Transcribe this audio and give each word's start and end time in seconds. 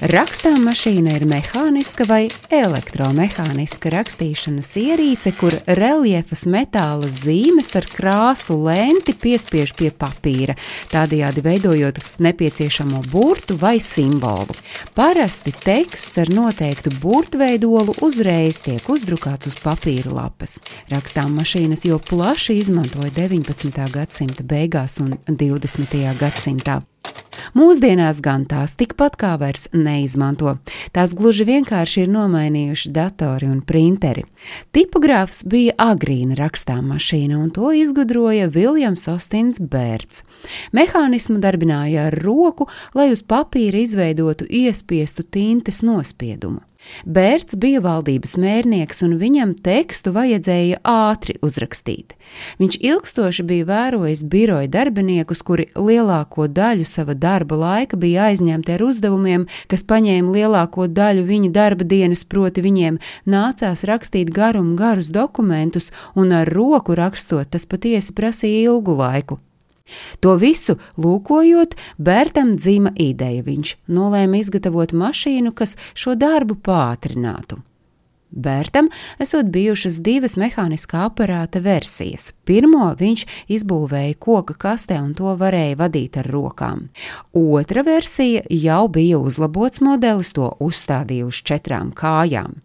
Rakstām 0.00 0.62
mašīna 0.64 1.12
ir 1.18 1.26
mehāniska 1.28 2.06
vai 2.08 2.22
elektromehāniska 2.56 3.90
rakstīšanas 3.92 4.70
ierīce, 4.80 5.34
kur 5.36 5.52
reliefas 5.76 6.46
metāla 6.48 7.04
zīmes 7.12 7.74
ar 7.76 7.84
krāsu 7.84 8.56
lenti 8.64 9.12
piespiež 9.12 9.74
pie 9.76 9.90
papīra, 9.92 10.56
tādējādi 10.88 11.44
veidojot 11.44 12.00
nepieciešamo 12.16 13.02
burtu 13.12 13.58
vai 13.60 13.74
simbolu. 13.76 14.56
Parasti 14.96 15.52
teksts 15.52 16.16
ar 16.24 16.32
noteiktu 16.32 16.94
burtveidolu 17.02 17.98
uzreiz 18.00 18.62
tiek 18.64 18.88
uzdrukāts 18.88 19.52
uz 19.52 19.60
papīra 19.60 20.14
lapas. 20.16 20.62
Rakstām 20.88 21.36
mašīnas 21.36 21.84
jau 21.84 22.00
plaši 22.00 22.56
izmantoja 22.62 23.12
19. 23.20 23.84
gadsimta 23.92 24.48
beigās 24.48 24.96
un 25.04 25.18
20. 25.28 26.00
gadsimtā. 26.24 26.80
Mūsdienās 27.56 28.20
gan 28.24 28.46
tās 28.48 28.74
tikpat 28.78 29.16
kā 29.20 29.34
vairs 29.40 29.68
neizmanto. 29.72 30.56
Tās 30.94 31.14
gluži 31.18 31.46
vienkārši 31.48 32.04
ir 32.04 32.12
nomainījuši 32.14 32.92
datori 32.94 33.50
un 33.50 33.60
printeri. 33.66 34.24
Tipogrāfs 34.76 35.44
bija 35.50 35.76
agrīna 35.90 36.38
rakstām 36.38 36.90
mašīna, 36.94 37.38
un 37.40 37.50
to 37.54 37.72
izgudroja 37.76 38.48
Viljams 38.52 39.08
Ostins 39.12 39.60
Bērts. 39.60 40.24
Mehānismu 40.76 41.40
darbināja 41.42 42.08
ar 42.08 42.18
roku, 42.22 42.70
lai 42.94 43.10
uz 43.14 43.22
papīra 43.22 43.82
izveidotu 43.84 44.48
iespiestu 44.48 45.26
tintes 45.26 45.84
nospiedumu. 45.86 46.64
Bērts 47.04 47.56
bija 47.60 47.80
valdības 47.84 48.36
mērnieks, 48.40 49.02
un 49.06 49.16
viņam 49.20 49.54
tekstu 49.64 50.12
vajadzēja 50.16 50.80
ātri 50.86 51.36
uzrakstīt. 51.44 52.14
Viņš 52.60 52.78
ilgstoši 52.90 53.44
bija 53.48 53.68
vērojis 53.68 54.24
biroja 54.32 54.68
darbiniekus, 54.70 55.42
kuri 55.46 55.68
lielāko 55.76 56.48
daļu 56.48 56.86
sava 56.88 57.14
darba 57.14 57.58
laika 57.60 57.98
bija 58.00 58.30
aizņemti 58.30 58.76
ar 58.76 58.86
uzdevumiem, 58.86 59.46
kas 59.70 59.86
paņēma 59.90 60.34
lielāko 60.36 60.88
daļu 60.88 61.26
viņa 61.28 61.52
darba 61.56 61.84
dienas, 61.84 62.24
proti 62.24 62.64
viņiem 62.64 63.00
nācās 63.26 63.84
rakstīt 63.88 64.32
garumu 64.34 64.76
garus 64.80 65.12
dokumentus, 65.14 65.90
un 66.14 66.32
ar 66.36 66.48
roku 66.48 66.96
rakstot 66.98 67.52
tas 67.52 67.66
patiesi 67.66 68.16
prasīja 68.16 68.70
ilgu 68.70 68.96
laiku. 69.00 69.40
To 70.20 70.36
visu 70.40 70.76
lūkojot, 71.00 71.74
Bērtam 71.98 72.54
dzima 72.58 72.92
ideja. 72.96 73.42
Viņš 73.46 73.74
nolēma 73.90 74.42
izgatavot 74.42 74.94
mašīnu, 74.94 75.54
kas 75.56 75.76
šo 75.94 76.14
darbu 76.18 76.58
pātrinātu. 76.64 77.62
Bērtam 78.30 78.86
esot 79.18 79.48
bijušas 79.50 79.96
divas 80.06 80.36
mehāniskā 80.38 81.02
aparāta 81.08 81.58
versijas. 81.64 82.28
Pirmo 82.46 82.92
viņš 82.98 83.24
izbūvēja 83.50 84.14
koka 84.22 84.54
kastē 84.54 85.00
un 85.02 85.16
to 85.18 85.34
varēja 85.40 85.80
vadīt 85.80 86.20
ar 86.22 86.30
rokām. 86.30 86.86
Otra 87.34 87.82
versija 87.82 88.44
jau 88.54 88.84
bija 88.88 89.18
uzlabots 89.18 89.82
modelis, 89.82 90.30
to 90.38 90.52
uzstādīja 90.62 91.26
uz 91.26 91.42
četrām 91.42 91.90
kājām. 91.90 92.60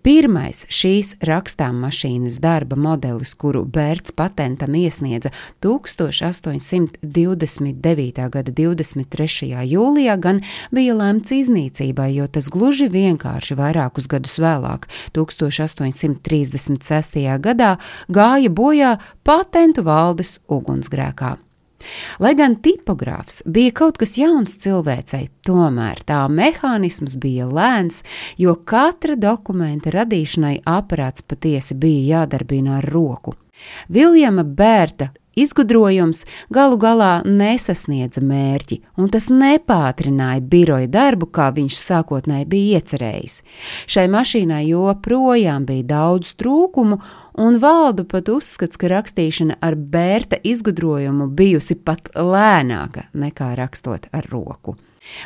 Pirmais 0.00 0.64
šīs 0.72 1.20
rakstām 1.28 1.76
mašīnas 1.84 2.40
darba 2.40 2.72
modelis, 2.80 3.36
kuru 3.36 3.68
Bērts 3.68 4.16
patentam 4.16 4.72
iesniedza 4.78 5.28
1829. 5.60 8.24
gada 8.36 8.54
23. 8.62 9.66
jūlijā, 9.74 10.14
gan 10.16 10.40
bija 10.72 10.94
lemts 10.96 11.28
iznīcībai, 11.36 12.16
jo 12.16 12.24
tas 12.32 12.48
gluži 12.48 12.88
vienkārši 12.88 13.52
vairākus 13.60 14.08
gadus 14.08 14.40
vēlāk, 14.40 14.88
1836. 15.12 17.20
gadā, 17.44 17.76
gāja 18.08 18.48
bojā 18.48 18.96
patentu 19.24 19.82
valdes 19.84 20.40
ugunsgrēkā. 20.48 21.49
Lai 22.20 22.34
gan 22.38 22.56
tipogrāfs 22.62 23.42
bija 23.46 23.74
kaut 23.82 24.00
kas 24.00 24.16
jauns 24.18 24.56
cilvēcei, 24.62 25.28
tomēr 25.46 26.02
tā 26.06 26.22
mehānisms 26.32 27.16
bija 27.20 27.48
lēns, 27.48 28.02
jo 28.38 28.56
katra 28.64 29.16
dokumenta 29.20 29.92
radīšanai 29.94 30.60
aparāts 30.68 31.24
patiesi 31.26 31.76
bija 31.78 32.20
jādarbina 32.20 32.78
ar 32.80 32.90
roku. 32.92 33.36
Viljama 33.92 34.44
Bērta 34.44 35.10
Izgudrojums 35.38 36.24
galu 36.50 36.78
galā 36.80 37.20
nesasniedza 37.22 38.22
mērķi, 38.24 38.80
un 38.98 39.10
tas 39.14 39.28
nepātrināja 39.30 40.42
biroja 40.42 40.90
darbu, 40.90 41.28
kā 41.30 41.50
viņš 41.54 41.78
sākotnēji 41.78 42.48
bija 42.50 42.80
iecerējis. 42.80 43.38
Šai 43.90 44.08
mašīnai 44.10 44.64
joprojām 44.72 45.68
bija 45.70 45.86
daudz 45.94 46.34
trūkumu, 46.40 46.98
un 47.38 47.62
valda 47.62 48.04
pat 48.10 48.28
uzskats, 48.34 48.80
ka 48.80 48.90
rakstīšana 48.90 49.60
ar 49.62 49.78
bērta 49.78 50.42
izgudrojumu 50.42 51.30
bijusi 51.30 51.78
pat 51.78 52.10
lēnāka 52.18 53.06
nekā 53.14 53.54
rakstot 53.60 54.10
ar 54.10 54.26
roku. 54.34 54.76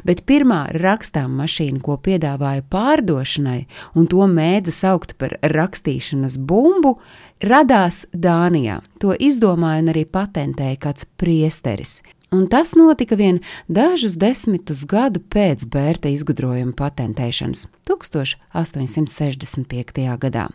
Bet 0.07 0.23
pirmā 0.29 0.65
rakstām 0.79 1.35
mašīna, 1.41 1.83
ko 1.85 1.99
piedāvāja 1.99 2.65
pārdošanai, 2.71 3.65
un 3.99 4.09
to 4.11 4.27
mēdza 4.31 4.75
saukt 4.75 5.17
par 5.19 5.37
rakstīšanas 5.43 6.39
bumbu, 6.39 6.97
radās 7.45 8.05
Dānijā. 8.13 8.81
To 9.03 9.17
izdomāja 9.19 9.85
un 9.85 9.95
arī 9.95 10.07
patentēja 10.07 10.81
kāds 10.87 11.09
priesteris. 11.19 12.01
Un 12.35 12.49
tas 12.51 12.73
notika 12.75 13.15
vien 13.15 13.37
dažus 13.69 14.17
desmitus 14.19 14.83
gadu 14.91 15.21
pēc 15.31 15.65
Bērta 15.71 16.11
izgudrojuma 16.11 16.73
patentēšanas, 16.75 17.69
1865. 17.87 20.19
gadā. 20.19 20.49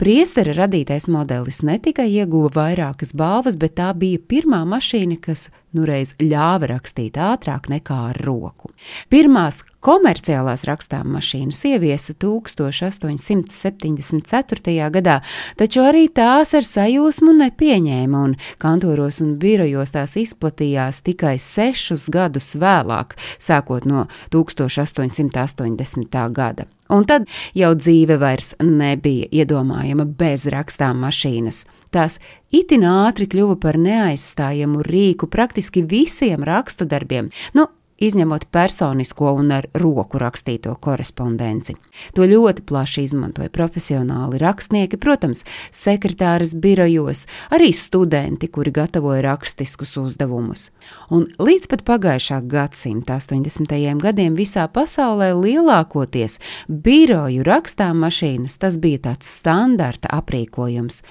Priestera 0.00 0.52
radītais 0.56 1.06
modelis 1.12 1.62
ne 1.62 1.78
tikai 1.78 2.08
ieguva 2.10 2.50
vairākas 2.56 3.14
balvas, 3.14 3.56
bet 3.60 3.74
tā 3.78 3.94
bija 3.94 4.18
pirmā 4.18 4.64
mašīna, 4.66 5.20
kas 5.22 5.50
nu 5.76 5.82
reiz 5.88 6.10
ļāva 6.20 6.66
rakstīt 6.74 7.14
ātrāk 7.20 7.62
nekā 7.72 7.98
ar 8.10 8.16
roku. 8.24 8.66
Pirmās 9.12 9.56
komerciālās 9.84 10.62
rakstām 10.68 11.06
mašīnas 11.14 11.60
ieviesa 11.70 12.12
1874. 12.20 14.90
gadā, 14.96 15.16
taču 15.60 15.80
arī 15.86 16.04
tās 16.08 16.48
ar 16.56 16.64
sajūsmu 16.66 17.32
nepieņēma, 17.44 18.18
un 18.18 18.32
kantoros 18.62 19.16
un 19.24 19.30
birojos 19.40 19.90
tās 19.96 20.12
izplatījās 20.20 20.96
tikai 21.06 21.36
sešus 21.40 22.02
gadus 22.12 22.48
vēlāk, 22.60 23.08
sākot 23.38 23.82
no 23.88 24.00
1880. 24.34 26.30
gada. 26.34 26.64
Un 26.90 27.06
tad 27.06 27.28
jau 27.54 27.72
dzīve 27.78 28.18
vairs 28.20 28.54
nebija 28.64 29.28
iedomājama 29.30 30.08
bez 30.18 30.46
rakstām 30.50 31.04
mašīnas. 31.04 31.64
Tās 31.90 32.20
itin 32.54 32.84
ātri 32.86 33.26
kļuva 33.30 33.56
par 33.62 33.78
neaizstājamu 33.80 34.84
rīku 34.86 35.26
praktiski 35.30 35.82
visiem 35.82 36.44
rakstu 36.46 36.86
darbiem. 36.86 37.30
Nu, 37.54 37.66
izņemot 38.00 38.46
personisko 38.50 39.32
un 39.36 39.52
ar 39.52 39.66
roku 39.74 40.18
rakstīto 40.20 40.72
korespondenci. 40.80 41.76
To 42.16 42.24
ļoti 42.24 42.64
plaši 42.66 43.04
izmantoja 43.04 43.50
profesionāli 43.52 44.40
rakstnieki, 44.40 44.96
protams, 45.00 45.44
sekretāras 45.74 46.54
birojos, 46.56 47.26
arī 47.52 47.70
studenti, 47.76 48.48
kuri 48.48 48.72
gatavoja 48.74 49.22
rakstiskus 49.28 49.96
uzdevumus. 50.00 50.70
Un 51.12 51.26
līdz 51.38 51.68
pat 51.70 51.84
pagājušā 51.88 52.40
gadsimta 52.48 53.18
80. 53.20 53.76
gadiem 54.00 54.38
visā 54.38 54.64
pasaulē 54.72 55.32
lielākoties 55.36 56.38
biroju 56.68 57.44
rakstām 57.46 58.00
mašīnas 58.04 58.56
tas 58.60 58.78
bija 58.80 59.04
tāds 59.10 59.28
standarta 59.40 60.10
aprīkojums. 60.16 61.02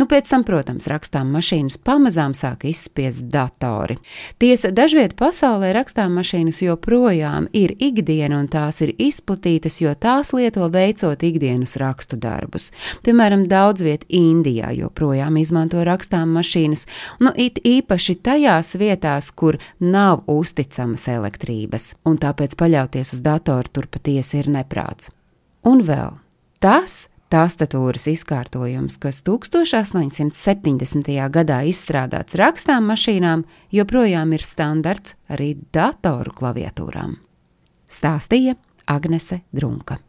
Nu, 0.00 0.08
pēc 0.08 0.30
tam, 0.30 0.44
protams, 0.48 0.88
rakstām 0.90 1.30
mašīnas 1.36 1.78
pamazām 1.84 2.34
sāka 2.36 2.70
izspiest 2.70 3.28
datori. 3.32 3.98
Tiesa, 4.40 4.72
dažviet 4.74 5.16
pasaulē 5.18 5.74
rakstām 5.76 6.16
mašīnas 6.16 6.37
mašīnas 6.38 6.62
joprojām 6.62 7.48
ir 7.52 7.72
ikdiena 7.78 8.38
un 8.38 8.46
tās 8.48 8.80
ir 8.80 8.92
izplatītas, 8.98 9.80
jo 9.82 9.90
tās 9.94 10.32
lieto 10.32 10.68
veicot 10.70 11.18
ikdienas 11.22 11.76
rakstu 11.76 12.16
darbus. 12.16 12.70
Piemēram, 13.02 13.48
daudz 13.48 13.82
viet 13.82 14.04
Indijā 14.08 14.70
joprojām 14.76 15.36
izmanto 15.36 15.82
rakstām 15.82 16.30
mašīnas, 16.36 16.86
nu 17.20 17.32
it 17.34 17.58
īpaši 17.64 18.14
tajās 18.22 18.76
vietās, 18.78 19.32
kur 19.32 19.58
nav 19.80 20.22
uzticamas 20.26 21.08
elektrības, 21.08 21.96
un 22.06 22.18
tāpēc 22.18 22.54
paļauties 22.54 23.12
uz 23.16 23.20
datoru 23.20 23.68
tur 23.72 23.88
patiesi 23.90 24.38
ir 24.38 24.48
neprāts. 24.48 25.10
Un 25.66 25.82
vēl 25.82 26.14
tas, 26.60 27.08
Tāstatūras 27.28 28.06
izkārtojums, 28.08 28.96
kas 29.02 29.20
1870. 29.26 31.12
gadā 31.28 31.58
izstrādāts 31.68 32.38
rakstām 32.40 32.88
mašīnām, 32.88 33.44
joprojām 33.68 34.32
ir 34.32 34.46
standarts 34.48 35.12
arī 35.28 35.52
datoru 35.76 36.32
klaviatūrām. 36.32 37.18
Stāstīja 37.84 38.56
Agnese 38.88 39.42
Drunka. 39.52 40.07